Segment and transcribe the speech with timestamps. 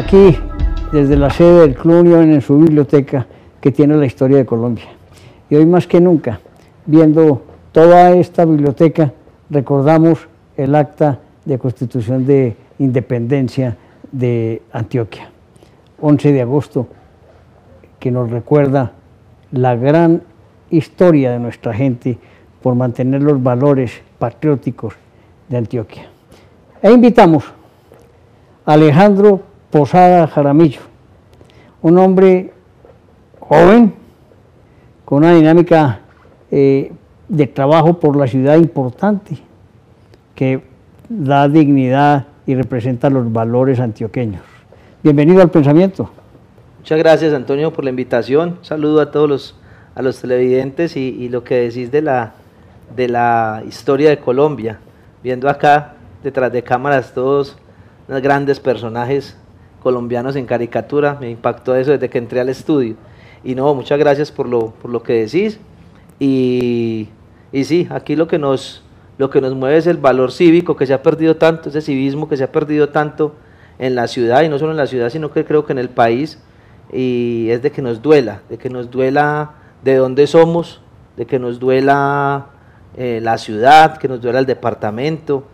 [0.00, 0.34] aquí
[0.92, 3.26] desde la sede del Club Unión en su biblioteca
[3.60, 4.86] que tiene la historia de Colombia.
[5.50, 6.40] Y hoy más que nunca,
[6.86, 9.12] viendo toda esta biblioteca,
[9.50, 10.26] recordamos
[10.56, 13.76] el acta de constitución de independencia
[14.10, 15.30] de Antioquia,
[16.00, 16.88] 11 de agosto,
[17.98, 18.92] que nos recuerda
[19.52, 20.22] la gran
[20.70, 22.18] historia de nuestra gente
[22.62, 24.94] por mantener los valores patrióticos
[25.50, 26.08] de Antioquia.
[26.80, 27.44] E invitamos
[28.64, 30.80] a Alejandro Posada Jaramillo,
[31.80, 32.52] un hombre
[33.38, 33.94] joven,
[35.04, 36.00] con una dinámica
[36.50, 36.92] eh,
[37.28, 39.38] de trabajo por la ciudad importante,
[40.34, 40.64] que
[41.08, 44.42] da dignidad y representa los valores antioqueños.
[45.04, 46.10] Bienvenido al pensamiento.
[46.78, 48.58] Muchas gracias Antonio por la invitación.
[48.62, 49.56] saludo a todos los,
[49.94, 52.32] a los televidentes y, lo que decís de la,
[52.96, 54.80] de la historia de Colombia.
[55.22, 57.56] Viendo acá detrás de cámaras todos
[58.08, 59.36] los grandes personajes
[59.82, 62.96] colombianos en caricatura, me impactó eso desde que entré al estudio.
[63.42, 65.58] Y no, muchas gracias por lo, por lo que decís.
[66.18, 67.08] Y,
[67.52, 68.82] y sí, aquí lo que, nos,
[69.18, 72.28] lo que nos mueve es el valor cívico que se ha perdido tanto, ese civismo
[72.28, 73.34] que se ha perdido tanto
[73.78, 75.88] en la ciudad, y no solo en la ciudad, sino que creo que en el
[75.88, 76.38] país,
[76.92, 80.82] y es de que nos duela, de que nos duela de dónde somos,
[81.16, 82.48] de que nos duela
[82.96, 85.44] eh, la ciudad, que nos duela el departamento,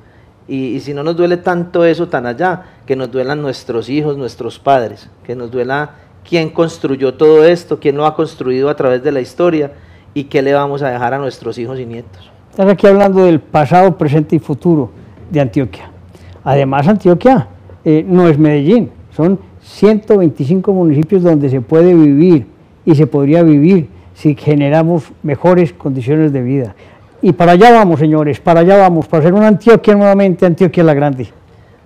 [0.49, 4.59] y, si no nos duele tanto eso tan allá, que nos duelan nuestros hijos, nuestros
[4.59, 5.91] padres, que nos duela
[6.29, 9.73] quién construyó todo esto, quién lo ha construido a través de la historia
[10.15, 12.31] y qué le vamos a dejar a nuestros hijos y nietos.
[12.51, 14.91] Estás aquí hablando del pasado, presente y futuro
[15.31, 15.91] de Antioquia.
[16.45, 17.49] Además, Antioquia
[17.85, 22.47] eh, no es Medellín, son 125 municipios donde se puede vivir
[22.85, 26.75] y se podría vivir si generamos mejores condiciones de vida.
[27.23, 30.95] Y para allá vamos, señores, para allá vamos, para hacer una Antioquia nuevamente, Antioquia la
[30.95, 31.29] Grande.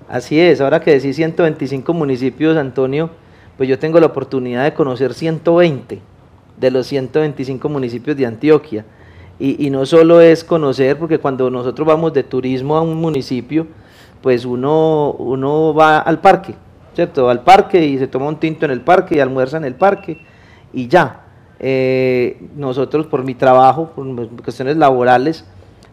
[0.09, 3.11] Así es, ahora que decís 125 municipios, Antonio,
[3.57, 6.01] pues yo tengo la oportunidad de conocer 120
[6.59, 8.85] de los 125 municipios de Antioquia.
[9.39, 13.67] Y, no solo es conocer, porque cuando nosotros vamos de turismo a un municipio,
[14.21, 16.55] pues uno, uno va al parque,
[16.95, 17.31] ¿cierto?
[17.31, 20.21] Al parque y se toma un tinto en el parque y almuerza en el parque
[20.75, 21.21] y ya.
[21.63, 25.45] Eh, nosotros por mi trabajo, por cuestiones laborales,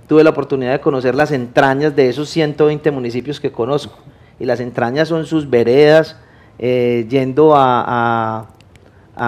[0.08, 3.98] tuve la oportunidad de conocer las entrañas de esos 120 municipios que conozco.
[4.40, 6.16] Y las entrañas son sus veredas,
[6.58, 8.48] eh, yendo a,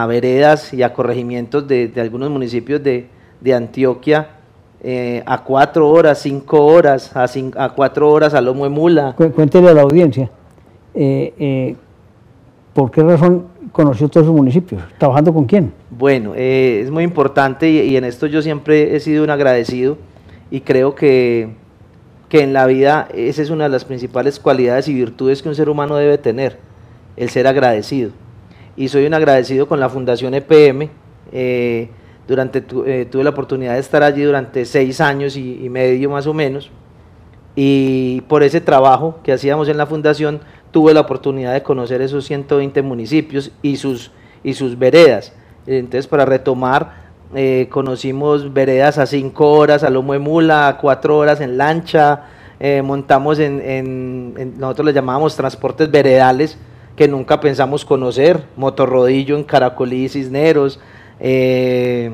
[0.08, 3.10] veredas y a corregimientos de, algunos municipios de,
[3.54, 4.30] Antioquia,
[4.82, 7.26] eh, a cuatro horas, cinco horas, a,
[7.58, 9.14] a cuatro horas a lomo de mula.
[9.16, 10.32] Cuéntele a la audiencia,
[12.74, 14.82] ¿por qué razón conoció todos esos municipios?
[14.98, 15.74] ¿Trabajando con quién?
[15.90, 19.98] Bueno, es muy importante y, en esto yo siempre he sido un agradecido
[20.52, 21.50] y creo que,
[22.28, 25.56] que en la vida esa es una de las principales cualidades y virtudes que un
[25.56, 26.58] ser humano debe tener
[27.18, 28.12] el ser agradecido.
[28.76, 30.90] Y soy un agradecido con la Fundación EPM.
[31.32, 31.90] Eh,
[32.30, 36.34] durante eh, tuve la oportunidad de estar allí durante seis años y, medio más o
[36.34, 36.72] menos.
[37.56, 40.40] Y por ese trabajo que hacíamos en la fundación,
[40.72, 44.12] tuve la oportunidad de conocer esos 120 municipios y sus,
[44.44, 45.34] y sus veredas.
[45.68, 51.18] Entonces, para retomar, eh, conocimos veredas a cinco horas a lomo de mula, a cuatro
[51.18, 52.24] horas en lancha,
[52.84, 56.58] montamos en, en, nosotros le llamábamos transportes veredales,
[57.00, 60.82] que nunca pensamos conocer, Motorrodillo en Caracolí Cisneros,
[61.22, 62.12] eh,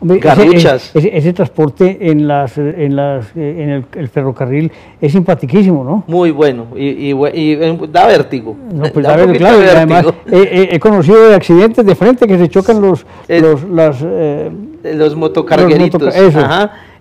[0.00, 0.90] Garruchas.
[0.94, 4.70] Ese, transporte en las en las en el, ferrocarril
[5.00, 6.04] es simpaticísimo, ¿no?
[6.06, 7.56] Muy bueno y, y,
[7.88, 8.56] da vértigo.
[8.72, 12.80] No, pues da, vértigo, claro, además he, conocido de accidentes de frente que se chocan
[12.80, 14.50] los los las, eh,
[14.94, 16.14] los motocargueritos.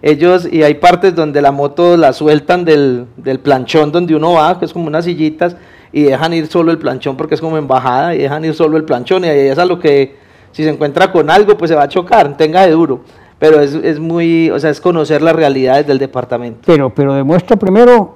[0.02, 4.60] Ellos y hay partes donde la moto la sueltan del, del planchón donde uno va,
[4.60, 5.58] que es como unas sillitas
[5.92, 8.84] y dejan ir solo el planchón porque es como embajada y dejan ir solo el
[8.84, 10.25] planchón y ahí es a lo que
[10.56, 13.02] si se encuentra con algo pues se va a chocar, tenga de duro.
[13.38, 16.62] Pero es, es muy, o sea, es conocer las realidades del departamento.
[16.66, 18.16] Pero, pero demuestra primero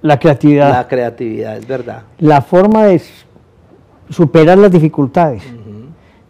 [0.00, 0.70] la creatividad.
[0.70, 2.04] La creatividad, es verdad.
[2.18, 3.02] La forma de
[4.08, 5.42] superar las dificultades.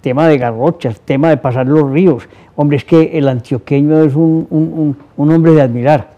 [0.00, 2.28] Tema de garrochas, tema de pasar los ríos.
[2.56, 6.10] Hombre, es que el antioqueño es un, un, un hombre de admirar.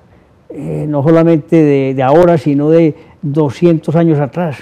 [0.48, 4.56] Eh, no solamente de, de ahora, sino de, 200 años atrás,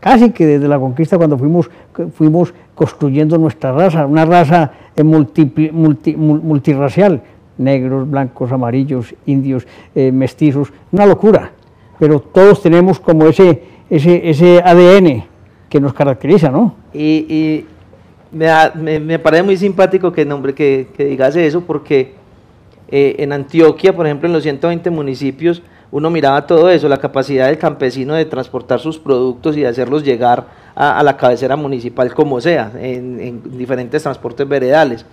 [0.00, 1.68] casi que desde la conquista cuando fuimos,
[2.14, 7.20] fuimos construyendo nuestra raza, una raza eh, multirracial,
[7.58, 9.66] negros, blancos, amarillos, indios,
[9.96, 11.50] eh, mestizos, una locura,
[11.98, 15.24] pero todos tenemos como ese, ese, ese ADN
[15.68, 16.76] que nos caracteriza, ¿no?
[16.94, 17.64] Y,
[18.30, 22.14] me, me, parece muy simpático que, nombre, que, que eso, porque
[22.90, 27.46] eh, en Antioquia, por ejemplo, en los 120 municipios, uno miraba todo eso, la capacidad
[27.46, 32.40] del campesino de transportar sus productos y de hacerlos llegar a, la cabecera municipal como
[32.40, 35.04] sea, en, diferentes transportes veredales.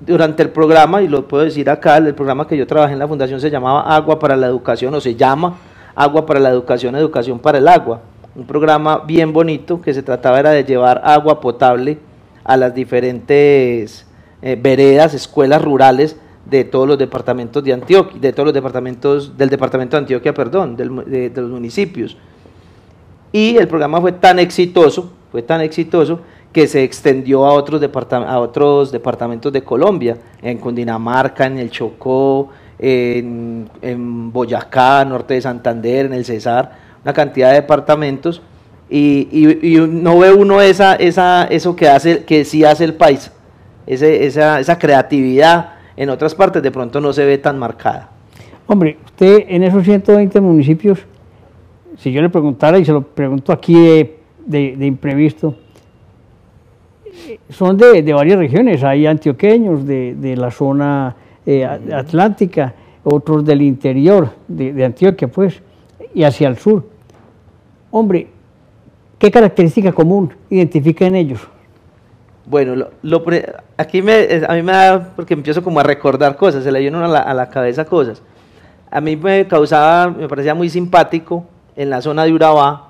[0.00, 3.06] Durante el programa, y lo puedo decir acá, el programa que yo trabajé en la
[3.06, 5.56] fundación se llamaba Agua para la Educación, o se llama
[5.94, 8.00] Agua para la Educación, Educación para el Agua.
[8.34, 11.98] Un programa bien bonito que se trataba era de llevar agua potable
[12.44, 14.06] a las diferentes
[14.42, 19.48] eh, veredas, escuelas rurales de todos los departamentos de Antioquia, de todos los departamentos, del
[19.48, 22.16] departamento de Antioquia, perdón, de, los municipios.
[23.32, 26.20] Y el programa fue tan exitoso, fue tan exitoso
[26.52, 32.50] que se extendió a otros, a otros departamentos de Colombia, en Cundinamarca, en el Chocó,
[32.78, 36.72] en, Boyacá, norte de Santander, en el Cesar,
[37.04, 38.42] una cantidad de departamentos,
[38.88, 39.28] y,
[39.88, 43.30] no ve uno esa, esa, eso que, hace, que sí hace el país,
[43.86, 48.08] esa, esa creatividad, en otras partes de pronto no se ve tan marcada.
[48.66, 50.98] Hombre, usted en esos 120 municipios,
[51.98, 53.74] si yo le preguntara y se lo pregunto aquí
[54.46, 55.56] de, imprevisto,
[57.50, 61.14] son de, varias regiones, hay antioqueños de, la zona
[61.44, 62.74] eh, atlántica,
[63.04, 65.60] otros del interior de, Antioquia, pues,
[66.14, 66.82] y hacia el sur.
[67.90, 68.26] Hombre,
[69.18, 71.46] ¿qué característica común identifican ellos?
[72.50, 73.24] Bueno, lo,
[73.76, 77.06] aquí a mí me da, porque empiezo como a recordar cosas, se le vienen a
[77.06, 78.20] la, a la cabeza cosas.
[78.90, 82.88] A mí me causaba, me parecía muy simpático en la zona de Urabá,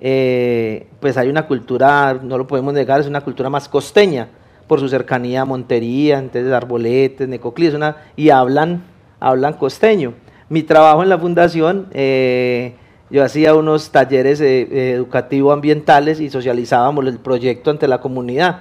[0.00, 4.28] eh, pues hay una cultura, no lo podemos negar, es una cultura más costeña,
[4.66, 8.84] por su cercanía a Montería, entonces Arboletes, Necoclí, una, y hablan,
[9.20, 10.14] hablan costeño.
[10.48, 12.72] Mi trabajo en la fundación, eh,
[13.10, 18.60] yo hacía unos talleres eh, educativos ambientales y socializábamos el proyecto ante la comunidad.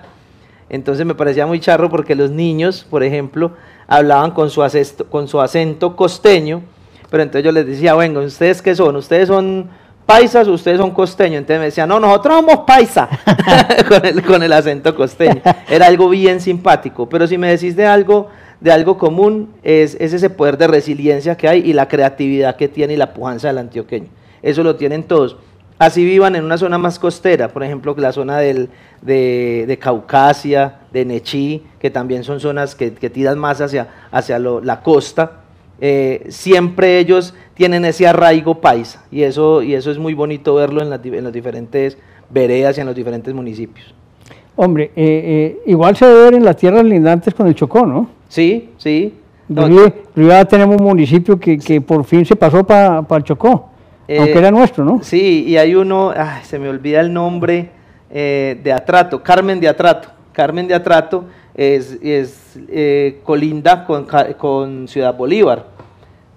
[0.69, 3.51] Entonces me parecía muy charro porque los niños, por ejemplo,
[3.87, 6.61] hablaban con su, acento, con su acento costeño,
[7.09, 8.97] pero entonces yo les decía, bueno, ¿ustedes qué son?
[8.97, 9.69] ¿Ustedes son
[10.05, 11.39] paisas o ustedes son costeños?
[11.39, 13.07] Entonces me decían, no, nosotros somos paisa,
[13.87, 15.41] con, el, con el acento costeño.
[15.69, 18.27] Era algo bien simpático, pero si me decís de algo,
[18.59, 22.67] de algo común, es, es ese poder de resiliencia que hay y la creatividad que
[22.67, 24.07] tiene y la pujanza del antioqueño.
[24.41, 25.37] Eso lo tienen todos
[25.79, 28.69] así vivan en una zona más costera, por ejemplo, la zona del,
[29.01, 35.44] de, Caucasia, de Nechí, que también son zonas que, tiran más hacia, hacia la costa,
[35.79, 40.81] eh, siempre ellos tienen ese arraigo paisa y eso, y eso es muy bonito verlo
[40.81, 42.00] en, las, en diferentes
[42.31, 43.94] veredas y en los diferentes municipios.
[44.56, 48.09] Hombre, eh, eh, igual se debe ver en las tierras lindantes con el Chocó, ¿no?
[48.27, 49.13] Sí, sí.
[49.47, 53.69] ya tenemos un municipio que, que por fin se pasó para el Chocó.
[54.09, 55.01] Aunque eh, era nuestro, ¿no?
[55.04, 56.13] Sí, y hay uno,
[56.44, 57.71] se me olvida el nombre,
[58.09, 60.09] eh, de Atrato, Carmen de Atrato.
[60.31, 61.98] Carmen de Atrato es,
[62.69, 65.65] eh, colinda con, Ciudad Bolívar.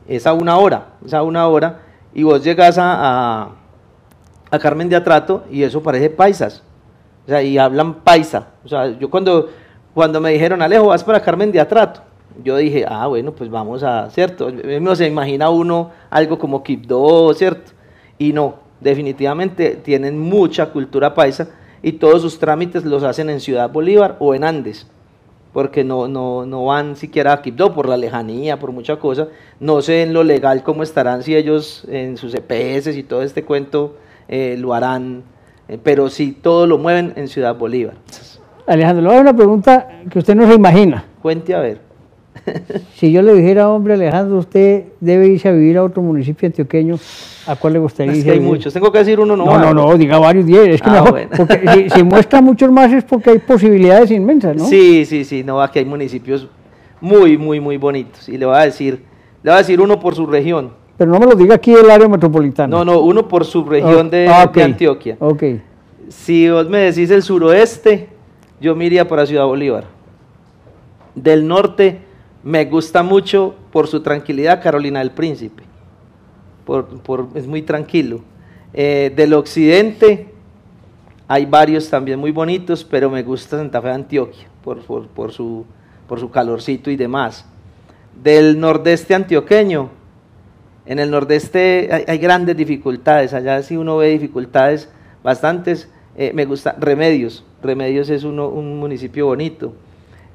[0.09, 1.83] Es a una hora, es a una hora.
[2.13, 3.51] Y vos llegas a,
[4.51, 6.65] a, Carmen de Atrato y eso parece paisas.
[7.27, 8.49] O sea, y hablan paisa.
[8.65, 9.49] O sea, yo cuando,
[9.95, 12.10] cuando me dijeron, Alejo, vas para Carmen de Atrato
[12.43, 14.51] yo dije, ah, bueno, pues vamos a, ¿cierto?
[14.51, 17.73] No se imagina uno algo como Quibdó, ¿cierto?
[18.19, 21.49] Y no, definitivamente tienen mucha cultura paisa
[21.83, 24.87] y todos sus trámites los hacen en Ciudad Bolívar o en Andes,
[25.53, 29.29] porque no, no, no van siquiera a Quibdó por la lejanía, por mucha cosa.
[29.59, 33.45] No sé en lo legal cómo estarán, si ellos en sus EPS y todo este
[33.45, 33.97] cuento
[34.29, 35.25] eh, lo harán,
[35.69, 37.95] eh, pero sí todo lo mueven en Ciudad Bolívar.
[38.67, 41.05] Alejandro, le voy a una pregunta que usted no se imagina.
[41.21, 41.90] Cuente a ver.
[42.95, 46.97] Si yo le dijera, hombre Alejandro, usted debe irse a vivir a otro municipio antioqueño,
[47.47, 49.45] ¿a cuál le gustaría es que hay muchos, tengo que decir uno no.
[49.45, 52.93] No, no, no, diga varios, diez, es que ah, mejor, porque si, muestra muchos más
[52.93, 54.65] es porque hay posibilidades inmensas, ¿no?
[54.65, 56.49] Sí, sí, sí, no, aquí hay municipios
[57.01, 59.03] muy, muy, muy bonitos, y le voy a decir,
[59.43, 60.73] le voy a decir uno por su región.
[60.97, 62.69] Pero no me lo diga aquí del área metropolitana.
[62.69, 65.17] No, no, uno por su región de, ah, de, Antioquia.
[65.19, 65.45] Ok.
[66.09, 68.09] Si vos me decís el suroeste,
[68.61, 69.85] yo me iría para Ciudad Bolívar.
[71.15, 72.01] Del norte,
[72.43, 75.63] me gusta mucho por su tranquilidad Carolina del Príncipe.
[76.65, 78.21] Por, es muy tranquilo.
[78.73, 80.33] Eh, del occidente
[81.27, 85.65] hay varios también muy bonitos, pero me gusta Santa Fe de Antioquia por, por, su,
[86.09, 87.45] por su calorcito y demás.
[88.23, 89.91] Del nordeste antioqueño,
[90.87, 94.89] en el nordeste hay, grandes dificultades, allá sí uno ve dificultades
[95.23, 95.89] bastantes.
[96.17, 99.73] Eh, me gusta Remedios, Remedios es uno, un municipio bonito.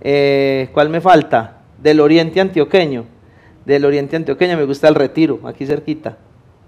[0.01, 1.54] Eh, ¿Cuál me falta?
[1.81, 3.05] Del oriente antioqueño.
[3.65, 6.17] Del oriente antioqueño me gusta el retiro, aquí cerquita.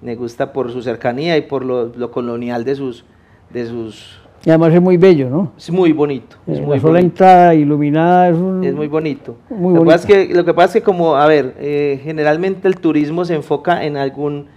[0.02, 3.04] Me gusta por su cercanía y por lo, colonial de sus,
[3.52, 5.52] de sus Y además es muy bello, ¿no?
[5.58, 6.38] Es muy bonito.
[6.48, 7.06] Es Eh, muy la sola bonito.
[7.14, 9.36] entrada iluminada es, un- Es muy bonito.
[9.50, 10.28] Muy lo, que pasa es bonito.
[10.30, 13.84] que, lo que pasa es que como, a ver, eh, generalmente el turismo se enfoca
[13.86, 14.48] en algún,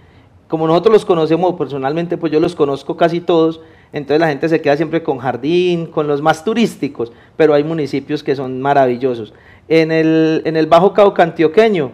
[0.47, 3.61] como nosotros los conocemos personalmente, pues yo los conozco casi todos,
[3.93, 8.23] entonces la gente se queda siempre con jardín, con los más turísticos, pero hay municipios
[8.23, 9.33] que son maravillosos.
[9.73, 11.91] En el, en el Bajo Cauca antioqueño,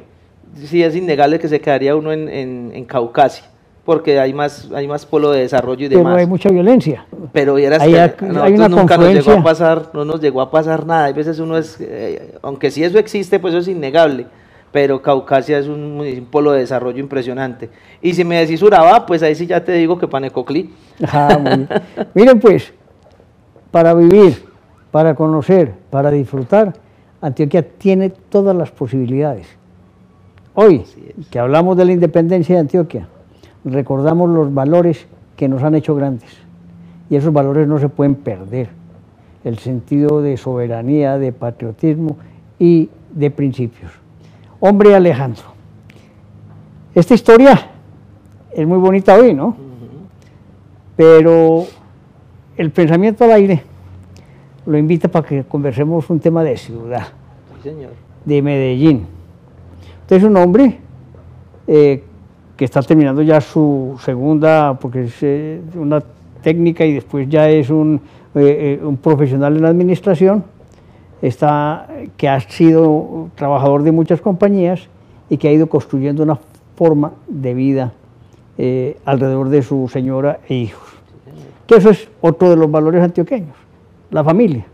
[0.65, 3.45] sí es innegable que se quedaría uno en, en, en Caucasia,
[3.85, 6.17] porque hay más, hay más polo de desarrollo y pero demás.
[6.17, 7.05] hay mucha violencia.
[7.31, 10.19] Pero vieras Ahí que hay- a hay nosotros nunca nos llegó a pasar, no nos
[10.19, 11.05] llegó a pasar nada.
[11.05, 14.25] Hay veces uno es, eh, aunque sí eso existe, pues eso es innegable.
[14.71, 17.69] Pero Caucasia es un, polo de desarrollo impresionante.
[18.01, 20.73] Y si me decís Urabá, pues ahí sí ya te digo que Panecoclí.
[21.03, 21.37] Ah.
[22.15, 22.73] Miren pues,
[23.69, 24.43] para vivir,
[24.89, 26.73] para conocer, para disfrutar,
[27.21, 29.47] Antioquia tiene todas las posibilidades.
[30.53, 30.83] Hoy,
[31.29, 33.07] que hablamos de la independencia de Antioquia,
[33.63, 36.29] recordamos los valores que nos han hecho grandes.
[37.09, 38.69] Y esos valores no se pueden perder.
[39.43, 42.17] El sentido de soberanía, de patriotismo
[42.59, 43.91] y de principios.
[44.59, 45.43] Hombre Alejandro,
[46.93, 47.69] esta historia
[48.51, 49.55] es muy bonita hoy, ¿no?
[50.95, 51.65] Pero
[52.57, 53.63] el pensamiento al aire
[54.67, 57.07] lo invita para que conversemos un tema de ciudad,
[57.63, 57.91] Sí, señor.
[58.25, 59.05] de Medellín.
[60.01, 60.77] Usted es un hombre
[61.65, 62.03] eh,
[62.57, 66.03] que está terminando ya su segunda, porque es eh, una
[66.43, 68.01] técnica y después ya es un,
[68.35, 70.43] eh, un profesional en la administración,
[71.21, 74.87] está, que ha sido trabajador de muchas compañías
[75.29, 76.37] y que ha ido construyendo una
[76.75, 77.93] forma de vida
[79.05, 80.89] alrededor de su señora e hijos.
[81.67, 83.55] Que eso es otro de los valores antioqueños,
[84.11, 84.65] la familia,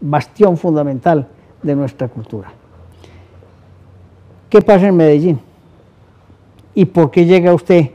[0.00, 1.26] bastión fundamental
[1.62, 2.52] de nuestra cultura.
[4.48, 5.40] ¿Qué pasa en Medellín?
[6.74, 7.90] ¿Y por qué llega usted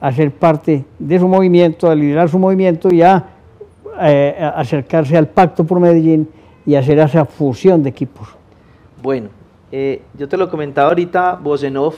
[0.00, 3.24] a ser parte de su movimiento, a liderar su movimiento y a,
[4.00, 6.28] eh, acercarse al pacto por Medellín
[6.66, 8.28] y hacer esa fusión de equipos?
[9.02, 9.28] Bueno,
[9.72, 11.96] eh, yo te lo comentaba ahorita, voz en off.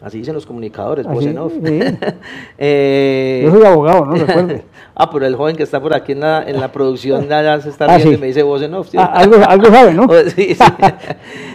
[0.00, 1.52] Así dicen los comunicadores, voz en off.
[1.64, 1.80] sí.
[2.58, 4.14] Eh, Yo soy abogado, ¿no?
[4.14, 4.62] Recuerde.
[4.94, 7.68] ah, pero el joven que está por aquí en la, en la producción ya, se
[7.68, 8.16] está Ah, riendo sí.
[8.16, 8.88] y me dice voz en off.
[8.90, 8.96] ¿sí?
[8.98, 10.04] Ah, algo, algo sabe, ¿no?
[10.08, 10.64] O- sí, sí.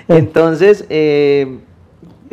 [0.07, 1.59] Entonces, eh,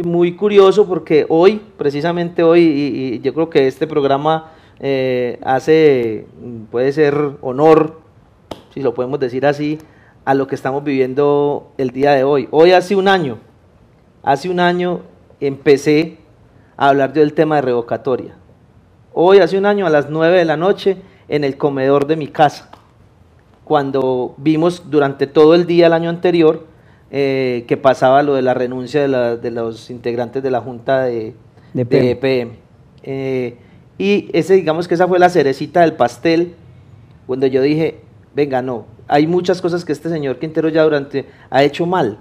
[0.04, 6.26] muy curioso porque hoy, precisamente hoy, y, y yo creo que este programa eh, hace,
[6.70, 8.00] puede ser honor,
[8.74, 9.78] si lo podemos decir así,
[10.24, 12.48] a lo que estamos viviendo el día de hoy.
[12.50, 13.38] Hoy hace un año,
[14.22, 15.00] hace un año
[15.40, 16.18] empecé
[16.76, 18.34] a hablar yo del tema de revocatoria.
[19.12, 20.96] Hoy, hace un año, a las 9 de la noche,
[21.28, 22.70] en el comedor de mi casa
[23.64, 26.66] cuando vimos durante todo el día el año anterior
[27.12, 31.02] eh, que pasaba lo de la renuncia de, la- de los integrantes de la Junta
[31.04, 31.34] de,
[31.72, 32.50] De de EPM.
[33.04, 33.56] Eh,
[33.98, 36.54] y ese, digamos que esa fue la cerecita del pastel,
[37.28, 38.00] cuando yo dije,
[38.34, 42.18] venga, no, hay muchas cosas que este señor Quintero ya durante ha hecho mal.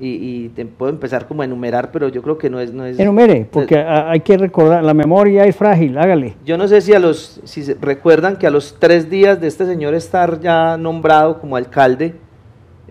[0.00, 2.72] Y, y te puedo empezar como a enumerar, pero yo creo que no es...
[2.72, 6.34] No es Enumere, porque a- hay que recordar, la memoria es frágil, hágale.
[6.44, 9.66] yo no sé si a los, si recuerdan que a los tres días de este
[9.66, 12.16] señor estar ya nombrado como alcalde,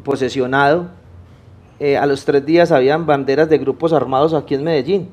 [0.03, 0.87] posesionado,
[1.79, 5.09] eh, a los tres días habían banderas de grupos armados aquí en Medellín,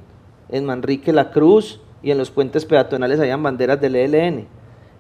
[0.49, 4.47] en Manrique La Cruz y en los puentes peatonales habían banderas del ELN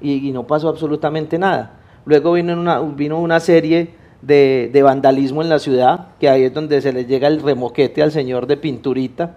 [0.01, 1.79] y, y no pasó absolutamente nada.
[2.05, 3.91] Luego vino una, vino una serie
[4.23, 8.13] de, vandalismo en la ciudad, que ahí es donde se le llega el remoquete al
[8.13, 9.37] señor de pinturita,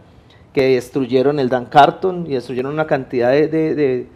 [0.54, 4.08] que destruyeron el Dan Carton y destruyeron una cantidad de, de-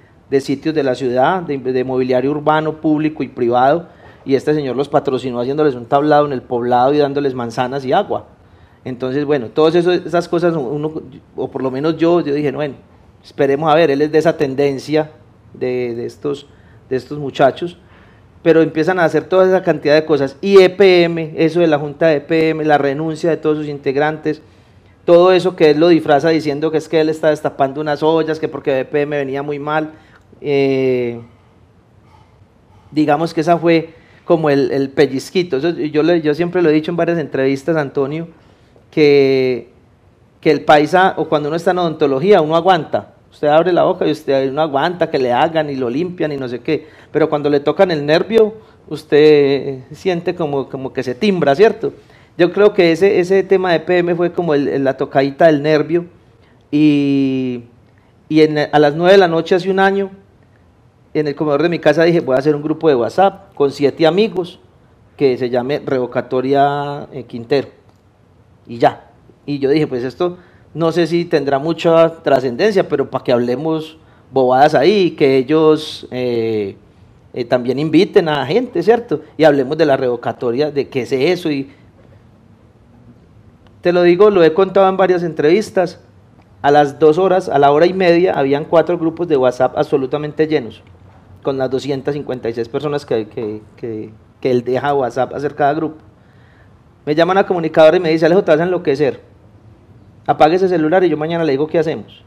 [0.42, 3.88] sitios de la ciudad, de, mobiliario urbano, público y privado,
[4.26, 7.94] y este señor los patrocinó haciéndoles un tablado en el poblado y dándoles manzanas y
[7.94, 8.26] agua.
[8.84, 11.02] Entonces, bueno, todas esas cosas, uno,
[11.36, 12.76] o por lo menos yo, yo dije, bueno,
[13.24, 15.12] esperemos a ver, él es de esa tendencia
[15.54, 16.48] de, de estos,
[16.90, 17.78] de estos muchachos,
[18.48, 20.38] pero empiezan a hacer toda esa cantidad de cosas.
[20.40, 24.42] Y EPM, eso de la Junta de EPM, la renuncia de todos sus integrantes,
[25.04, 28.40] todo eso que él lo disfraza diciendo que es que él está destapando unas ollas,
[28.40, 29.92] que porque EPM venía muy mal.
[30.40, 31.20] eh,
[32.90, 33.90] digamos que esa fue
[34.24, 35.58] como el, el pellizquito.
[35.60, 38.30] Yo, le- yo siempre lo he dicho en varias entrevistas, Antonio,
[38.92, 39.74] que,
[40.40, 43.14] que el paisa, o cuando uno está en odontología, uno aguanta.
[43.38, 46.38] Usted abre la boca y usted uno aguanta que le hagan y lo limpian y
[46.38, 46.88] no sé qué.
[47.12, 48.56] Pero cuando le tocan el nervio,
[48.88, 51.94] usted siente como, como que se timbra, ¿cierto?
[52.36, 56.06] Yo creo que ese, ese tema de PM fue como el- la tocadita del nervio.
[56.72, 57.66] Y,
[58.28, 60.10] y a las 9 de la noche hace un año,
[61.14, 63.72] en el comedor de mi casa dije, voy a hacer un grupo de WhatsApp con
[63.72, 64.60] siete amigos
[65.16, 67.68] que se llame Revocatoria eh, Quintero.
[68.66, 69.12] Y ya.
[69.46, 70.40] Y yo dije, pues esto
[70.74, 73.98] no sé si tendrá mucha trascendencia, pero para que hablemos
[74.32, 76.76] bobadas ahí, que ellos eh,
[77.34, 79.22] eh, también inviten a la gente, ¿cierto?
[79.38, 81.50] Y hablemos de la revocatoria, de qué es eso.
[81.52, 81.70] Y
[83.82, 86.00] te lo digo, lo he contado en varias entrevistas.
[86.64, 90.48] A las dos horas, a la hora y media, habían cuatro grupos de WhatsApp absolutamente
[90.48, 90.82] llenos,
[91.44, 95.98] con las 256 personas que, que, que, él deja WhatsApp hacer cada grupo.
[97.06, 99.22] Me llaman a comunicador y me dice, Alejo, te enloquecer.
[100.28, 102.24] Apague ese celular y yo mañana le digo qué hacemos.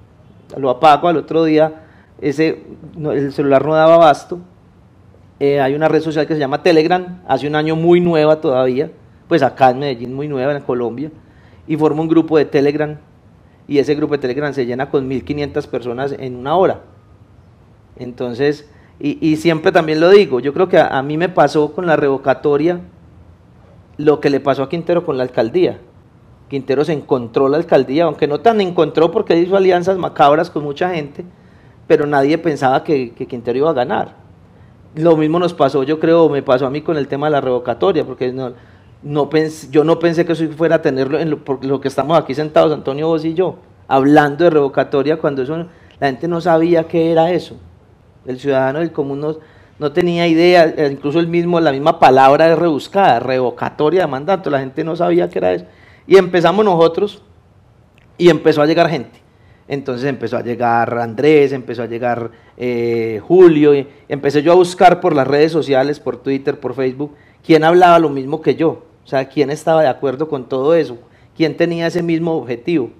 [0.56, 1.84] Lo apago, al otro día
[2.20, 2.62] ese,
[2.98, 4.40] el celular no daba abasto.
[5.38, 8.90] Eh, hay una red social que se llama Telegram, hace un año muy nueva todavía,
[9.26, 11.10] pues acá en Medellín muy nueva, en Colombia,
[11.66, 12.98] y forma un grupo de Telegram,
[13.66, 16.82] y ese grupo de Telegram se llena con 1500 personas en una hora.
[17.96, 21.96] Entonces, y, siempre también lo digo, yo creo que a, mí me pasó con la
[21.96, 22.80] revocatoria
[23.96, 25.78] lo que le pasó a Quintero con la alcaldía.
[26.50, 30.92] Quintero se encontró la alcaldía, aunque no tan encontró porque hizo alianzas macabras con mucha
[30.92, 31.24] gente,
[31.86, 34.16] pero nadie pensaba que, Quintero iba a ganar.
[34.96, 37.40] Lo mismo nos pasó, yo creo, me pasó a mí con el tema de la
[37.40, 38.54] revocatoria, porque no,
[39.70, 42.34] yo no pensé que eso fuera a tenerlo en lo, por lo que estamos aquí
[42.34, 43.54] sentados, Antonio, vos y yo,
[43.86, 45.56] hablando de revocatoria cuando eso,
[46.00, 47.54] la gente no sabía qué era eso.
[48.26, 49.36] El ciudadano del común
[49.78, 54.50] no, tenía idea, eh, incluso el mismo, la misma palabra es rebuscada, revocatoria de mandato,
[54.50, 55.64] la gente no sabía qué era eso.
[56.10, 57.22] Y empezamos nosotros
[58.18, 59.20] y empezó a llegar gente.
[59.68, 65.00] Entonces empezó a llegar Andrés, empezó a llegar eh, Julio, y empecé yo a buscar
[65.00, 67.14] por las redes sociales, por Twitter, por Facebook,
[67.46, 70.98] quién hablaba lo mismo que yo, o sea, quién estaba de acuerdo con todo eso,
[71.36, 72.90] quién tenía ese mismo objetivo.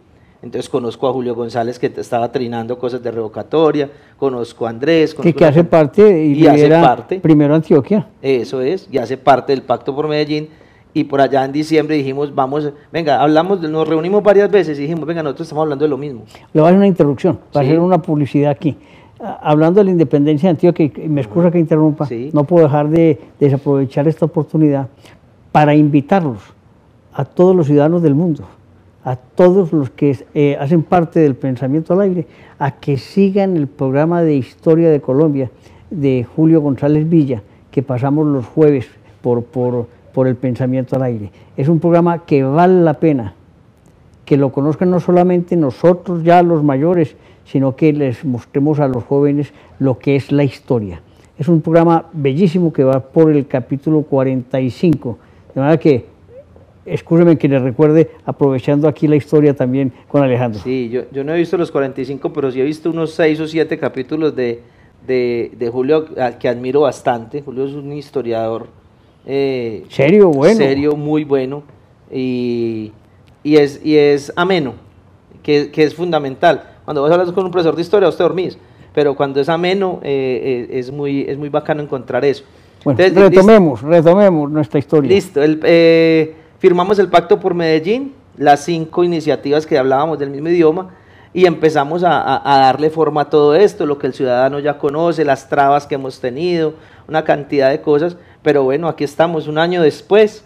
[0.40, 5.16] Entonces conozco a Julio González que estaba trinando cosas de revocatoria, conozco a Andrés.
[5.16, 7.18] que, hace parte y, hace parte.
[7.18, 8.06] Primero Antioquia.
[8.22, 10.59] Eso es, y hace parte del Pacto por Medellín.
[10.92, 15.06] Y por allá en diciembre dijimos, vamos, venga, hablamos, nos reunimos varias veces y dijimos,
[15.06, 16.24] venga, nosotros estamos hablando de lo mismo.
[16.52, 18.76] Le voy a hacer una interrupción, para hacer una publicidad aquí.
[19.20, 23.20] Hablando de la independencia de Antioquia, y me excusa que interrumpa, no puedo dejar de
[23.38, 24.88] desaprovechar esta oportunidad
[25.52, 26.40] para invitarlos
[27.12, 28.44] a todos los ciudadanos del mundo
[29.04, 32.26] a todos los que eh, hacen parte del pensamiento al aire
[32.58, 35.50] a que sigan el programa de Historia de Colombia
[35.90, 38.86] de Julio González Villa, que pasamos los jueves
[39.22, 41.30] por, por, por el pensamiento al aire.
[41.56, 43.34] Es un programa que vale la pena
[44.24, 49.02] que lo conozcan no solamente nosotros ya los mayores, sino que les mostremos a los
[49.04, 51.00] jóvenes lo que es la historia.
[51.36, 55.18] Es un programa bellísimo que va por el capítulo 45,
[55.54, 56.10] de manera que
[56.86, 60.60] Escúcheme que le recuerde, aprovechando aquí la historia también con Alejandro.
[60.62, 63.78] Sí, yo, no he visto los 45, pero sí he visto unos 6 o 7
[63.78, 64.62] capítulos de,
[65.06, 66.06] de, Julio
[66.38, 67.42] que admiro bastante.
[67.42, 68.68] Julio es un historiador.
[69.26, 70.56] Eh, serio, bueno.
[70.56, 71.62] Serio, muy bueno.
[72.10, 72.92] Y,
[73.42, 74.74] y, es, y es ameno,
[75.42, 76.76] que, que, es fundamental.
[76.84, 78.58] Cuando vos hablas con un profesor de historia, usted dormís.
[78.92, 82.44] Pero cuando es ameno, eh, eh, es, muy, es muy bacano encontrar eso.
[82.84, 85.08] Bueno, retomemos, retomemos nuestra historia.
[85.08, 85.42] Listo.
[85.42, 90.90] El, eh, Firmamos el Pacto por Medellín, las cinco iniciativas que hablábamos del mismo idioma,
[91.32, 95.48] y empezamos a, darle forma a todo esto, lo que el ciudadano ya conoce, las
[95.48, 96.74] trabas que hemos tenido,
[97.08, 100.44] una cantidad de cosas, pero bueno, aquí estamos un año después,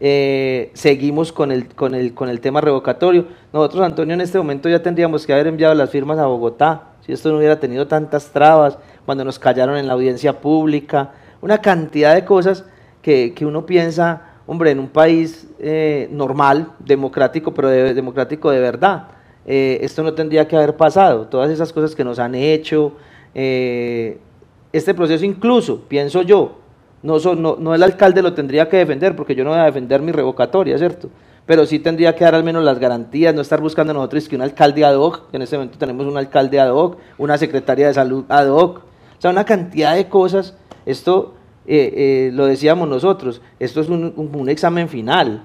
[0.00, 3.26] eh, seguimos con el, con, el, con el tema revocatorio.
[3.52, 7.12] Nosotros, Antonio, en este momento ya tendríamos que haber enviado las firmas a Bogotá, si
[7.12, 12.14] esto no hubiera tenido tantas trabas, cuando nos callaron en la audiencia pública, una cantidad
[12.14, 12.64] de cosas
[13.00, 19.08] que, que uno piensa, hombre, en un país eh, normal, democrático, pero democrático de verdad,
[19.46, 21.26] eh, esto no tendría que haber pasado.
[21.26, 22.92] Todas esas cosas que nos han hecho,
[23.34, 26.61] este proceso incluso, pienso yo,
[27.02, 30.12] no, no, el alcalde lo tendría que defender, porque yo no voy a defender mi
[30.12, 31.08] revocatoria, ¿cierto?
[31.46, 34.42] Pero sí tendría que dar al menos las garantías, no estar buscando nosotros que un
[34.42, 37.94] alcalde ad hoc, que en este momento tenemos un alcalde ad hoc, una secretaria de
[37.94, 40.54] salud ad hoc, o sea, una cantidad de cosas.
[40.86, 41.34] Esto
[41.66, 45.44] eh, eh, lo decíamos nosotros, esto es un, examen final.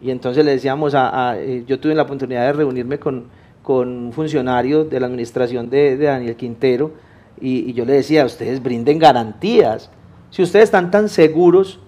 [0.00, 3.26] Y entonces le decíamos, a, eh, yo tuve la oportunidad de reunirme con,
[3.62, 6.92] con un funcionario de la administración de, Daniel Quintero
[7.40, 9.90] y, yo le decía, ustedes brinden garantías.
[10.32, 11.78] Si ustedes están tan seguros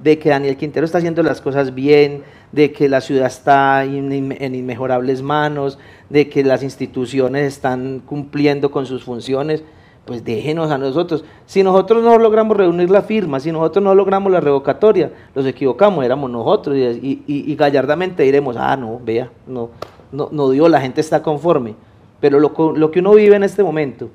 [0.00, 4.12] de que Daniel Quintero está haciendo las cosas bien, de que la ciudad está en
[4.12, 5.78] inmejorables manos,
[6.10, 9.64] de que las instituciones están cumpliendo con sus funciones,
[10.04, 11.24] pues déjenos a nosotros.
[11.46, 16.04] Si nosotros no logramos reunir la firma, si nosotros no logramos la revocatoria, los equivocamos,
[16.04, 19.70] éramos nosotros y, gallardamente diremos, ah, no, vea, no,
[20.12, 21.74] no, dio, la gente está conforme.
[22.20, 24.10] Pero lo, lo que uno vive en este momento,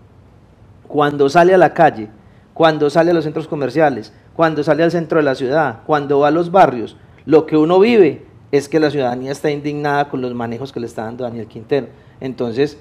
[0.87, 2.09] cuando sale a la calle,
[2.53, 6.27] cuando sale a los centros comerciales, cuando sale al centro de la ciudad, cuando va
[6.29, 10.33] a los barrios, lo que uno vive es que la ciudadanía está indignada con los
[10.33, 11.87] manejos que le está dando Daniel Quintero.
[12.19, 12.77] Entonces,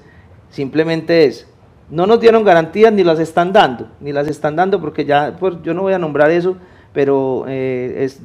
[0.51, 1.47] simplemente es
[1.91, 5.57] no nos dieron garantías ni las están dando, ni las están dando porque ya, pues
[5.63, 6.57] yo no voy a nombrar eso,
[6.93, 8.21] pero eh, es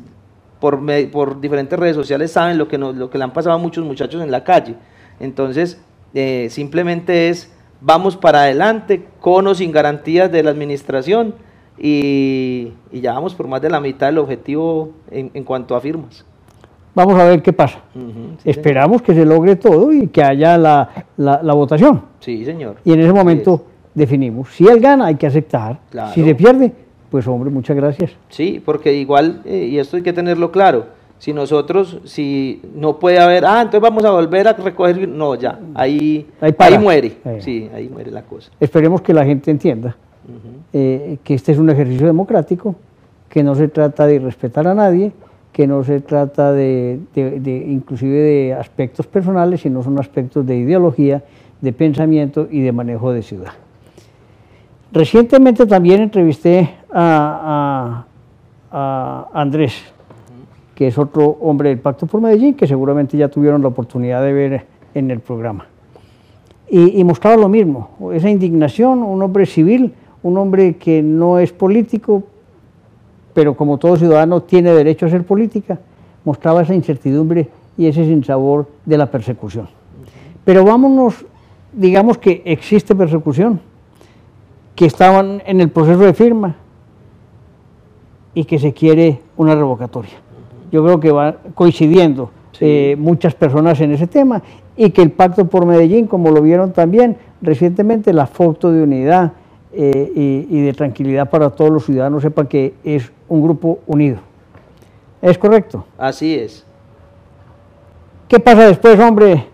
[0.59, 0.79] por,
[1.11, 4.21] por diferentes redes sociales saben lo que, lo que le han pasado a muchos muchachos
[4.21, 4.75] en la calle.
[5.19, 5.81] Entonces,
[6.13, 11.35] eh, simplemente es, vamos para adelante, con o sin garantías de la administración,
[11.77, 16.25] y, ya vamos por más de la mitad del objetivo en, cuanto a firmas.
[16.93, 17.79] Vamos a ver qué pasa.
[18.45, 22.03] Esperamos que se logre todo y que haya la, la, votación.
[22.21, 22.77] Sí, señor.
[22.85, 24.49] Y en ese momento definimos.
[24.49, 25.79] Si él gana, hay que aceptar.
[26.13, 26.71] Si se pierde,
[27.09, 28.11] pues hombre, muchas gracias.
[28.29, 30.85] Sí, porque igual, eh, y esto hay que tenerlo claro,
[31.17, 35.59] si nosotros, si no puede haber, ah, entonces vamos a volver a recoger, no, ya,
[35.73, 38.51] ahí, ahí, muere, sí, ahí muere la cosa.
[38.59, 39.95] Esperemos que la gente entienda
[40.73, 42.75] eh, que este es un ejercicio democrático,
[43.29, 45.11] que no se trata de irrespetar a nadie,
[45.55, 51.23] que no se trata de, inclusive de aspectos personales, sino son aspectos de ideología,
[51.61, 53.53] de pensamiento y de manejo de ciudad.
[54.91, 58.05] Recientemente también entrevisté a,
[59.33, 59.81] Andrés,
[60.75, 64.33] que es otro hombre del Pacto por Medellín, que seguramente ya tuvieron la oportunidad de
[64.33, 65.67] ver en el programa.
[66.69, 72.23] Y, mostraba lo mismo, esa indignación, un hombre civil, un hombre que no es político,
[73.33, 75.79] pero como todo ciudadano tiene derecho a ser política,
[76.25, 79.69] mostraba esa incertidumbre y ese sinsabor de la persecución.
[80.43, 81.25] Pero vámonos,
[81.71, 83.61] digamos que existe persecución,
[84.75, 86.55] que estaban en el proceso de firma
[88.33, 90.24] y que se quiere una revocatoria.
[90.75, 94.41] Yo creo que va coincidiendo eh, muchas personas en ese tema
[94.75, 99.31] y que el pacto por Medellín, como lo vieron también recientemente, la foto de unidad,
[99.71, 104.17] eh, y, de tranquilidad para todos los ciudadanos sepan que es un grupo unido.
[105.21, 105.85] ¿Es correcto?
[105.97, 106.65] Así es.
[108.27, 109.45] ¿Qué pasa después, hombre,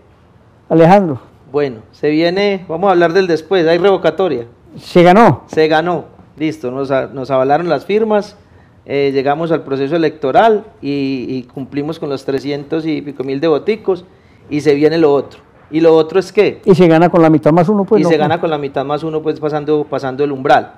[0.68, 1.20] Alejandro?
[1.52, 4.46] Bueno, se viene, vamos a hablar del después, hay revocatoria.
[4.76, 5.44] Se ganó.
[5.46, 6.06] Se ganó,
[6.36, 8.36] listo, nos, nos avalaron las firmas,
[8.84, 13.48] eh, llegamos al proceso electoral y, y, cumplimos con los 300 y pico mil de
[13.48, 14.04] boticos
[14.50, 15.40] y se viene lo otro.
[15.70, 16.60] Y lo otro es que...
[16.64, 18.02] Y se gana con la mitad más uno, pues.
[18.02, 20.74] Y se gana con la mitad más uno, pues pasando, pasando el umbral.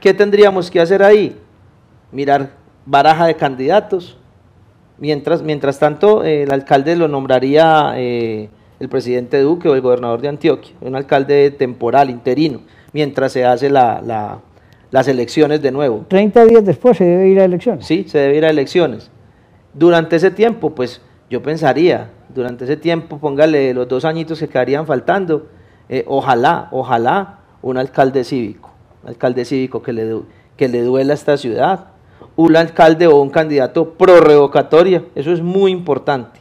[0.00, 1.36] ¿Qué tendríamos que hacer ahí?
[2.10, 2.50] Mirar
[2.84, 4.18] baraja de candidatos.
[4.98, 8.48] Mientras, mientras tanto, eh, el alcalde lo nombraría eh,
[8.80, 12.60] el presidente Duque o el gobernador de Antioquia, un alcalde temporal, interino,
[12.92, 14.40] mientras se hace la,
[14.90, 16.04] las elecciones de nuevo.
[16.08, 17.86] 30 días después se debe ir a elecciones.
[17.86, 19.10] Sí, se debe ir a elecciones.
[19.74, 24.86] Durante ese tiempo, pues yo pensaría, durante ese tiempo, póngale los dos añitos que quedarían
[24.86, 25.48] faltando,
[25.88, 28.70] eh, ojalá, ojalá un alcalde cívico,
[29.02, 30.20] un alcalde cívico que le,
[30.56, 31.88] que le duela a esta ciudad,
[32.36, 36.40] un alcalde o un candidato pro revocatoria, eso es muy importante,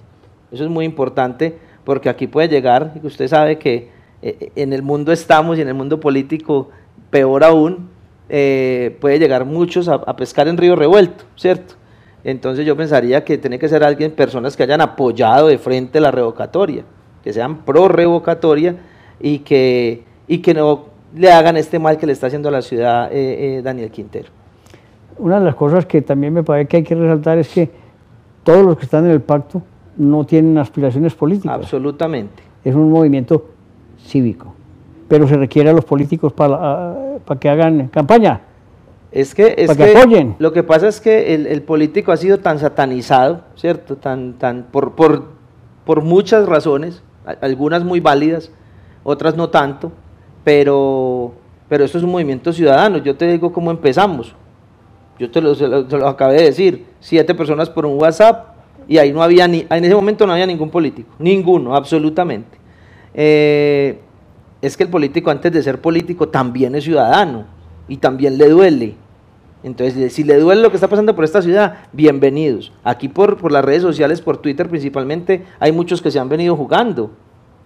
[0.51, 3.89] eso es muy importante porque aquí puede llegar, y usted sabe que
[4.21, 6.69] eh, en el mundo estamos y en el mundo político,
[7.09, 7.89] peor aún,
[8.29, 11.75] eh, puede llegar muchos a, a pescar en río revuelto, ¿cierto?
[12.23, 16.09] Entonces yo pensaría que tiene que ser alguien, personas que hayan apoyado de frente la
[16.09, 16.83] revocatoria,
[17.23, 18.75] que sean pro revocatoria
[19.19, 20.85] y que, y que no
[21.15, 24.29] le hagan este mal que le está haciendo a la ciudad eh, eh, Daniel Quintero.
[25.19, 27.69] Una de las cosas que también me parece que hay que resaltar es que
[28.43, 29.61] todos los que están en el pacto
[29.95, 31.55] no tienen aspiraciones políticas.
[31.55, 32.41] Absolutamente.
[32.63, 33.51] Es un movimiento
[34.03, 34.54] cívico,
[35.07, 38.41] pero se requiere a los políticos para, para que hagan campaña.
[39.11, 43.43] Es que, es que, lo que pasa es que el, político ha sido tan satanizado,
[43.55, 43.95] ¿cierto?
[43.95, 45.23] Tan, tan, por, por,
[45.85, 47.01] por muchas razones,
[47.39, 48.51] algunas muy válidas,
[49.05, 49.93] otras no tanto,
[50.43, 51.31] pero,
[51.69, 52.97] pero esto es un movimiento ciudadano.
[52.97, 54.35] Yo te digo cómo empezamos.
[55.17, 59.23] Yo te lo, lo, acabé de decir, siete personas por un WhatsApp y ahí no
[59.23, 62.57] había ni, en ese momento no había ningún político, ninguno, absolutamente.
[63.13, 63.97] Eh,
[64.61, 67.45] es que el político antes de ser político también es ciudadano
[67.87, 68.95] y también le duele
[69.65, 72.71] entonces, si le duele lo que está pasando por esta ciudad, bienvenidos.
[72.83, 76.55] Aquí por, por las redes sociales, por Twitter principalmente, hay muchos que se han venido
[76.55, 77.09] jugando,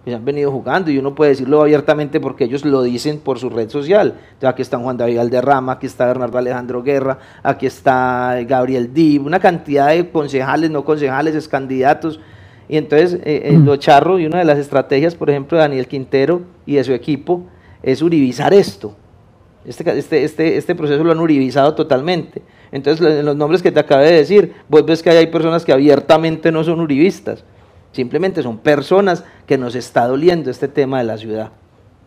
[0.06, 3.50] se han venido jugando y uno puede decirlo abiertamente porque ellos lo dicen por su
[3.50, 4.14] red social.
[4.18, 9.26] Entonces, aquí está Juan David Alderrama, aquí está Bernardo Alejandro Guerra, aquí está Gabriel Dib,
[9.26, 12.18] una cantidad de concejales, no concejales, candidatos.
[12.70, 15.88] Y entonces, eh, eh, lo charro y una de las estrategias, por ejemplo, de Daniel
[15.88, 17.42] Quintero y de su equipo,
[17.82, 18.94] es uribizar esto
[19.64, 22.42] este, este, este, este, proceso lo han uribizado totalmente.
[22.72, 25.72] Entonces, en los nombres que te acabé de decir, vos ves que hay personas que
[25.72, 27.44] abiertamente no son uribistas.
[27.92, 31.50] Simplemente son personas que nos está doliendo este tema de la ciudad,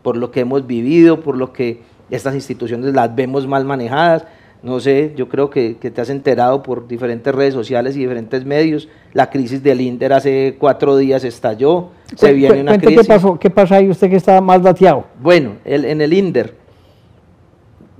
[0.02, 4.26] por lo que hemos vivido, por lo que estas instituciones las vemos mal manejadas.
[4.64, 8.88] No sé, yo creo que, te has enterado por diferentes redes sociales y diferentes medios.
[9.12, 11.90] La crisis del INDER hace cuatro días estalló.
[12.16, 13.02] Se viene una crisis.
[13.02, 13.38] ¿Qué pasó?
[13.38, 15.06] ¿Qué pasa ahí usted que está más dateado?
[15.20, 16.56] Bueno, en el INDER,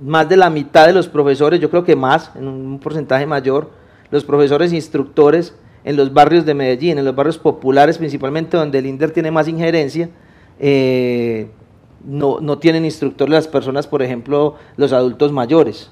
[0.00, 3.70] más de la mitad de los profesores, yo creo que más, en un porcentaje mayor,
[4.10, 8.86] los profesores instructores en los barrios de Medellín, en los barrios populares principalmente, donde el
[8.86, 10.08] INDER tiene más injerencia,
[10.58, 11.46] eh,
[12.06, 15.90] no, no tienen instructores las personas, por ejemplo, los adultos mayores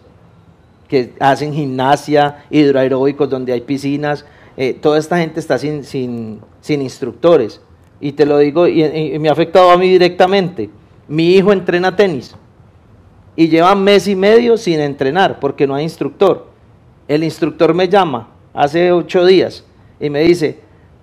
[0.92, 4.26] que hacen gimnasia, hidroaeróbicos donde hay piscinas,
[4.58, 7.62] eh, toda esta gente está sin, sin, sin, instructores.
[7.98, 10.68] Y te lo digo, y, me ha afectado a mí directamente.
[11.08, 12.36] Mi hijo entrena tenis
[13.34, 16.48] y lleva mes y medio sin entrenar porque no hay instructor.
[17.08, 19.64] El instructor me llama hace ocho días
[19.98, 20.58] y me dice,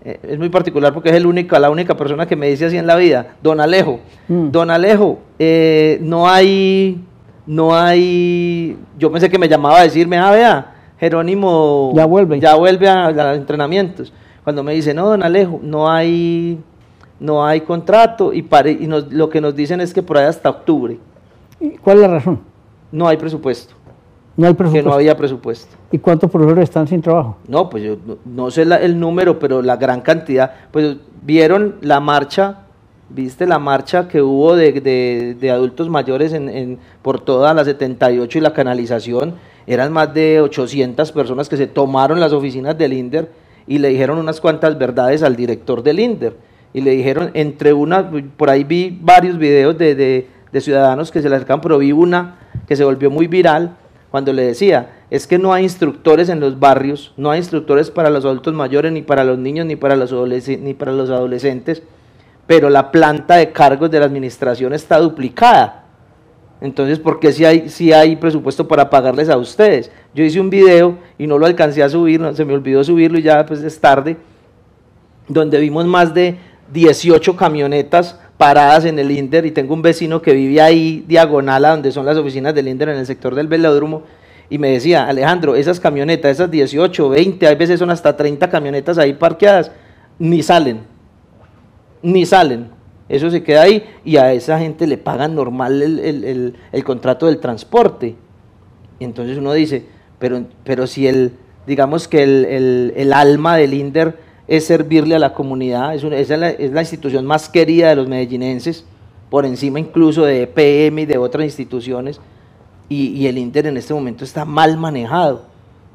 [0.05, 2.77] eh, es muy particular porque es el único, la única persona que me dice así
[2.77, 4.51] en la vida, don Alejo, mm.
[4.51, 7.08] don Alejo, eh, no hay
[7.49, 12.53] no hay, yo pensé que me llamaba a decirme, ah, vea, Jerónimo ya vuelve, ya
[12.53, 14.13] vuelve a, los entrenamientos.
[14.43, 16.59] Cuando me dice, no, don Alejo, no hay,
[17.19, 18.47] no hay contrato y,
[18.79, 20.99] y lo que nos dicen es que por ahí hasta octubre.
[21.83, 22.39] ¿Cuál es la razón?
[22.91, 23.73] No hay presupuesto.
[24.37, 24.83] No hay presupuesto.
[24.83, 25.75] Que no había presupuesto.
[25.91, 27.37] ¿Y cuántos profesores están sin trabajo?
[27.47, 30.51] No, pues yo no, sé el número, pero la gran cantidad.
[30.69, 32.59] Pues vieron la marcha
[33.11, 38.53] ¿Viste la marcha que hubo de, adultos mayores en, por toda la 78 y la
[38.53, 39.33] canalización?
[39.65, 43.31] Eran más de 800 personas que se tomaron las oficinas del INDER
[43.65, 46.35] y le dijeron unas cuantas verdades al director del INDER.
[46.71, 50.27] Y le dijeron, entre una, por ahí vi varios videos de,
[50.59, 53.75] ciudadanos que se le acercaban, pero vi una que se volvió muy viral
[54.11, 58.11] cuando le decía, es que no hay instructores en los barrios, no hay instructores para
[58.11, 61.81] los adultos mayores, ni para los niños, ni para los, ni para los adolescentes
[62.49, 65.83] pero la planta de cargos de la administración está duplicada.
[66.59, 69.91] Entonces, ¿por qué si hay, si hay presupuesto para pagarles a ustedes?
[70.15, 73.21] Yo hice un video y no lo alcancé a subir, se me olvidó subirlo y
[73.21, 74.17] ya pues es tarde,
[75.27, 76.37] donde vimos más de
[76.73, 81.69] 18 camionetas paradas en el INDER y tengo un vecino que vive ahí diagonal a
[81.69, 84.01] donde son las oficinas del INDER en el sector del velódromo
[84.49, 88.97] y me decía, Alejandro, esas camionetas, esas 18, 20, hay veces son hasta 30 camionetas
[88.97, 89.71] ahí parqueadas,
[90.17, 90.88] ni salen
[92.01, 92.67] ni salen.
[93.07, 98.15] Eso se queda ahí y a esa gente le pagan normal el, contrato del transporte.
[98.99, 99.83] Y entonces uno dice,
[100.19, 101.31] pero, pero si el,
[101.65, 106.71] digamos que el, alma del INDER es servirle a la comunidad, es, es, la, es,
[106.71, 108.85] la, institución más querida de los medellinenses,
[109.29, 112.19] por encima incluso de EPM y de otras instituciones,
[112.89, 115.45] y, y el INDER en este momento está mal manejado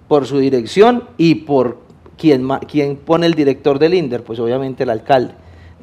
[0.09, 1.79] por su dirección y por
[2.17, 5.35] quien, quien pone el director del INDER, pues obviamente el alcalde.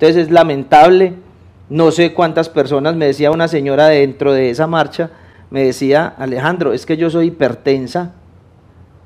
[0.01, 1.13] Entonces es lamentable,
[1.69, 5.11] no sé cuántas personas, me decía una señora dentro de esa marcha,
[5.51, 8.13] me decía, Alejandro, es que yo soy hipertensa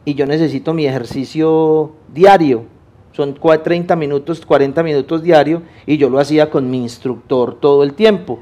[0.05, 2.63] y yo necesito mi ejercicio diario.
[3.11, 7.93] Son 30 minutos, 40 minutos diario y yo lo hacía con mi instructor todo el
[7.93, 8.39] tiempo.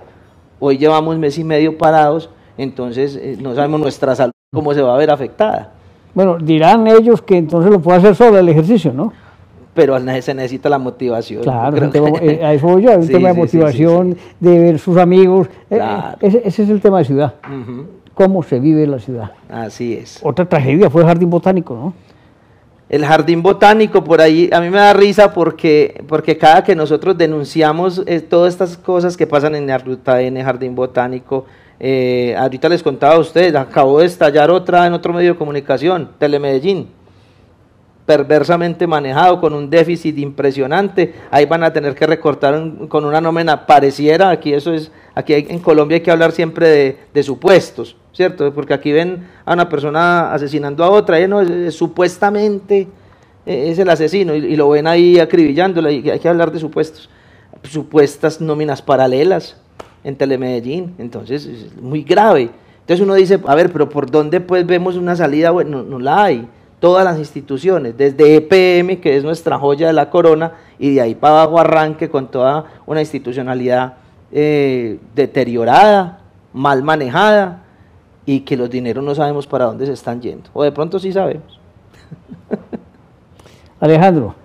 [0.60, 4.94] Hoy llevamos mes y medio parados, entonces eh, no sabemos nuestra salud cómo se va
[4.94, 5.74] a ver afectada.
[6.14, 9.12] Bueno, dirán ellos que entonces lo puede hacer solo el ejercicio, ¿no?
[9.74, 11.44] Pero se necesita la motivación.
[11.44, 11.90] Claro,
[12.22, 15.48] eh, a eso voy yo, un tema de motivación, de ver sus amigos.
[15.70, 15.80] Eh,
[16.22, 17.36] ese, es el tema de ciudad.
[18.14, 19.32] Cómo se vive la ciudad.
[19.50, 20.20] Así es.
[20.22, 21.94] Otra tragedia fue el jardín botánico, ¿no?
[22.90, 27.18] El jardín botánico, por ahí, a mí me da risa porque, porque cada que nosotros
[27.18, 31.46] denunciamos eh, todas estas cosas que pasan en la ruta en el jardín botánico,
[32.38, 36.88] ahorita les contaba a ustedes, acabó de estallar otra en otro medio de comunicación, Telemedellín
[38.06, 41.14] perversamente manejado, con un déficit impresionante.
[41.32, 45.60] Ahí van a tener que recortar con una nómina pareciera, aquí eso es, aquí en
[45.60, 48.54] Colombia hay que hablar siempre de, supuestos, ¿cierto?
[48.54, 52.88] Porque aquí ven a una persona asesinando a otra, y no, es, supuestamente
[53.46, 57.10] eh, es el asesino, y, lo ven ahí acribillándolo, y hay que hablar de supuestos,
[57.64, 59.56] supuestas nóminas paralelas
[60.04, 62.50] en Telemedellín, entonces es muy grave.
[62.82, 65.52] Entonces uno dice, a ver, pero ¿por dónde pues vemos una salida?
[65.52, 66.46] Bueno, no la hay
[66.84, 71.16] todas las instituciones, desde EPM, que es nuestra joya de la corona, y de ahí
[71.16, 73.94] para abajo arranque con toda una institucionalidad
[74.34, 76.20] eh, deteriorada,
[76.52, 77.64] mal manejada,
[78.26, 80.50] y que los dineros no sabemos para dónde se están yendo.
[80.52, 81.58] O de pronto sí sabemos.
[83.80, 84.36] Alejandro,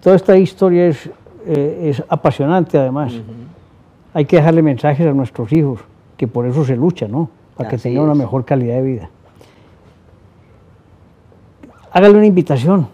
[0.00, 1.10] toda esta historia es,
[1.44, 3.14] eh, es apasionante además.
[4.12, 5.80] Hay que dejarle mensajes a nuestros hijos,
[6.16, 7.30] que por eso se lucha, ¿no?
[7.56, 9.10] Para que tengan una mejor calidad de vida
[11.94, 12.88] hágale una invitación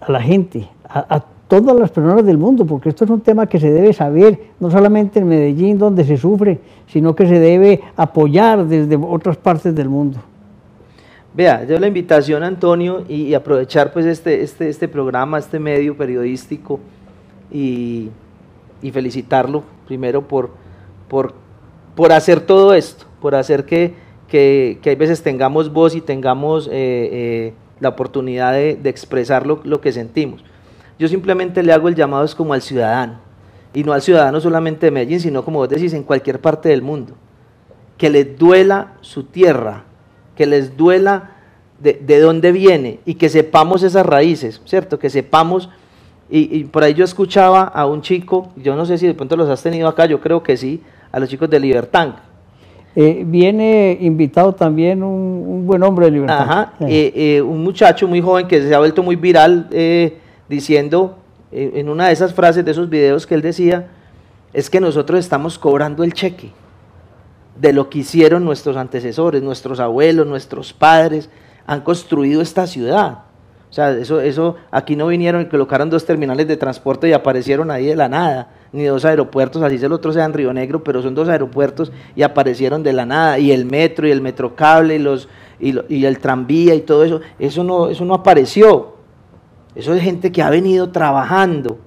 [0.00, 3.58] a la gente, a, todas las personas del mundo, porque esto es un tema que
[3.58, 8.66] se debe saber, no solamente en Medellín donde se sufre, sino que se debe apoyar
[8.66, 10.18] desde otras partes del mundo.
[11.32, 16.80] Vea, yo la invitación, Antonio, y, aprovechar pues este, este, este programa, este medio periodístico,
[17.50, 18.10] y,
[18.92, 20.50] felicitarlo primero por,
[21.08, 21.32] por,
[21.94, 23.94] por, hacer todo esto, por hacer que,
[24.26, 29.60] que, que hay veces tengamos voz y tengamos eh, eh, la oportunidad de, expresar lo,
[29.64, 30.44] lo, que sentimos.
[30.98, 33.18] Yo simplemente le hago el llamado es como al ciudadano,
[33.72, 36.82] y no al ciudadano solamente de Medellín, sino como vos decís, en cualquier parte del
[36.82, 37.14] mundo,
[37.96, 39.84] que les duela su tierra,
[40.36, 41.32] que les duela
[41.80, 44.98] de, dónde viene y que sepamos esas raíces, ¿cierto?
[44.98, 45.68] Que sepamos,
[46.30, 49.48] y, por ahí yo escuchaba a un chico, yo no sé si de pronto los
[49.48, 52.16] has tenido acá, yo creo que sí, a los chicos de Libertad.
[52.96, 56.40] Eh, viene invitado también un, buen hombre de Libertad.
[56.40, 59.68] Ajá, eh, eh, un muchacho muy joven que se ha vuelto muy viral
[60.48, 61.18] diciendo
[61.52, 63.88] en una de esas frases de esos videos que él decía,
[64.52, 66.50] es que nosotros estamos cobrando el cheque
[67.60, 71.28] de lo que hicieron nuestros antecesores, nuestros abuelos, nuestros padres,
[71.66, 73.18] han construido esta ciudad.
[73.70, 77.70] O sea, eso, eso, aquí no vinieron y colocaron dos terminales de transporte y aparecieron
[77.70, 81.02] ahí de la nada, ni dos aeropuertos, así el otro sea en Río Negro, pero
[81.02, 84.98] son dos aeropuertos y aparecieron de la nada, y el metro y el metrocable y,
[84.98, 85.28] los,
[85.60, 88.96] y, el tranvía y todo eso, eso no, eso no apareció.
[89.74, 91.78] Eso es gente que ha venido trabajando.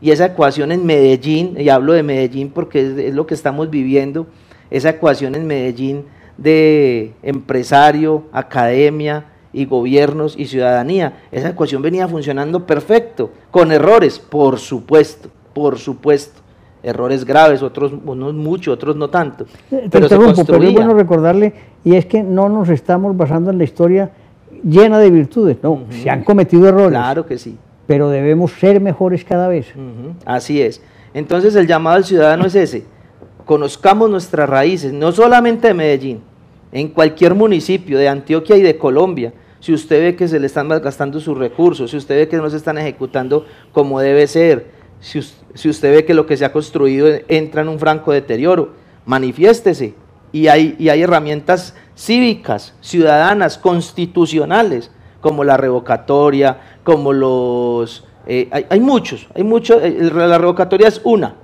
[0.00, 4.26] Y esa ecuación en Medellín, y hablo de Medellín porque es lo que estamos viviendo,
[4.70, 6.04] esa ecuación en Medellín
[6.38, 11.22] de empresario, academia y gobiernos y ciudadanía.
[11.32, 16.42] Esa ecuación venía funcionando perfecto, con errores, por supuesto, por supuesto.
[16.82, 19.46] Errores graves, otros unos mucho, otros no tanto.
[19.70, 23.64] Eh, pero, pero es bueno recordarle, y es que no nos estamos basando en la
[23.64, 24.10] historia
[24.62, 26.90] llena de virtudes, no, se han cometido errores.
[26.90, 27.56] Claro que sí.
[27.86, 29.72] Pero debemos ser mejores cada vez.
[30.26, 30.82] Así es.
[31.14, 32.84] Entonces el llamado al ciudadano es ese,
[33.44, 36.20] conozcamos nuestras raíces, no solamente de Medellín,
[36.72, 39.32] en cualquier municipio de Antioquia y de Colombia.
[39.64, 42.50] Si usted ve que se le están gastando sus recursos, si usted ve que no
[42.50, 44.66] se están ejecutando como debe ser,
[45.00, 45.20] si,
[45.70, 48.74] usted ve que lo que se ha construido entra en un franco deterioro,
[49.06, 49.94] manifiéstese.
[50.32, 54.90] Y hay, y hay herramientas cívicas, ciudadanas, constitucionales,
[55.22, 58.06] como la revocatoria, como los...
[58.26, 61.36] Eh, hay, muchos, hay muchos, eh, la revocatoria es una,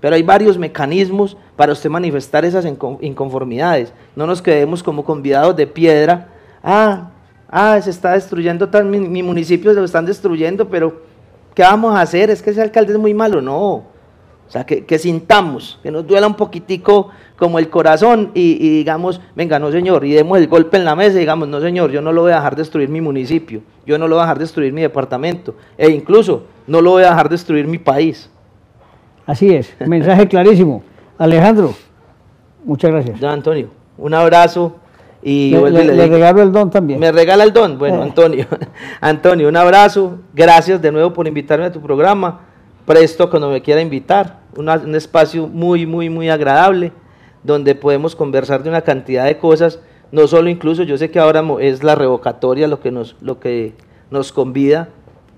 [0.00, 3.92] pero hay varios mecanismos para usted manifestar esas inconformidades.
[4.16, 6.30] No nos quedemos como convidados de piedra.
[6.64, 7.10] Ah,
[7.50, 11.02] ah, se está destruyendo, tan, mi, municipio se lo están destruyendo, pero
[11.54, 12.30] ¿qué vamos a hacer?
[12.30, 13.40] Es que ese alcalde es muy malo.
[13.40, 13.90] No.
[14.50, 19.20] O sea, que, sintamos, que nos duela un poquitico como el corazón y, y, digamos,
[19.36, 22.02] venga, no señor, y demos el golpe en la mesa y digamos, no señor, yo
[22.02, 24.72] no lo voy a dejar destruir mi municipio, yo no lo voy a dejar destruir
[24.72, 28.28] mi departamento, e incluso no lo voy a dejar destruir mi país.
[29.24, 30.82] Así es, mensaje clarísimo.
[31.16, 31.72] Alejandro,
[32.64, 33.20] muchas gracias.
[33.20, 34.80] Don Antonio, un abrazo.
[35.22, 36.98] Y le, regalo el don también.
[36.98, 37.78] Me regala el don.
[37.78, 38.04] Bueno, eh.
[38.04, 38.46] Antonio,
[39.00, 40.18] Antonio, un abrazo.
[40.32, 42.40] Gracias de nuevo por invitarme a tu programa.
[42.86, 44.40] Presto cuando me quiera invitar.
[44.56, 46.92] un espacio muy, muy, muy agradable
[47.42, 49.80] donde podemos conversar de una cantidad de cosas.
[50.12, 53.74] No solo incluso, yo sé que ahora es la revocatoria lo que nos, lo que
[54.10, 54.88] nos convida,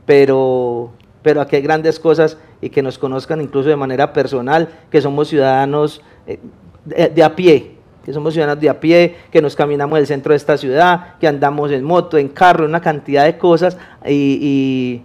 [0.07, 0.92] pero,
[1.23, 5.29] pero aquí hay grandes cosas y que nos conozcan incluso de manera personal, que somos
[5.29, 6.38] ciudadanos eh,
[6.85, 10.37] de, a pie, que somos ciudadanos de a pie, que nos caminamos del centro de
[10.37, 15.03] esta ciudad, que andamos en moto, en carro, una cantidad de cosas y,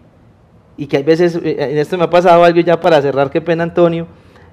[0.90, 3.64] que hay veces, eh, en esto me ha pasado algo ya para cerrar, qué pena
[3.64, 4.08] Antonio,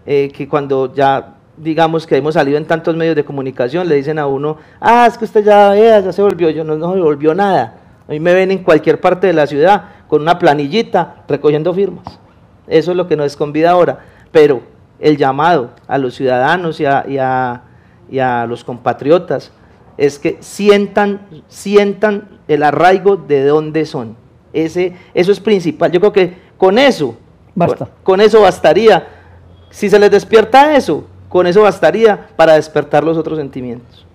[0.06, 4.18] eh, que cuando ya digamos que hemos salido en tantos medios de comunicación, le dicen
[4.18, 7.00] a uno, ah, es que usted ya vea, ya se volvió, yo no, no se
[7.00, 7.78] volvió nada.
[8.06, 12.18] A mí me ven en cualquier parte de la ciudad con una planillita recogiendo firmas.
[12.66, 14.00] Eso es lo que nos convida ahora.
[14.30, 14.62] Pero
[14.98, 17.62] el llamado a los ciudadanos y a,
[18.46, 19.52] los compatriotas
[19.96, 24.16] es que sientan, sientan el arraigo de dónde son.
[24.52, 25.90] Ese, eso es principal.
[25.90, 27.16] Yo creo que con eso,
[27.54, 27.88] Basta.
[28.02, 29.06] con eso bastaría.
[29.70, 34.06] Si se les despierta eso, con eso bastaría para despertar los otros sentimientos.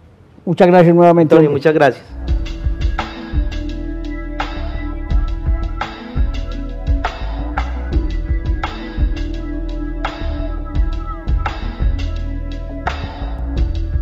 [0.46, 1.38] Muchas gracias nuevamente.
[1.50, 2.06] muchas gracias.